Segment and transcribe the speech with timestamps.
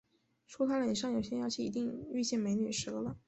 [0.47, 3.15] 说他脸上有些妖气，一定遇见“美女蛇”了